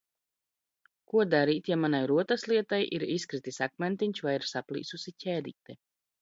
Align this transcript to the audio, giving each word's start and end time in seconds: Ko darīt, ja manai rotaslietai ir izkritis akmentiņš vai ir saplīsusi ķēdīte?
Ko 1.11 1.25
darīt, 1.33 1.69
ja 1.71 1.77
manai 1.81 1.99
rotaslietai 2.11 2.79
ir 2.99 3.05
izkritis 3.17 3.61
akmentiņš 3.67 4.23
vai 4.29 4.35
ir 4.41 4.49
saplīsusi 4.55 5.15
ķēdīte? 5.27 5.79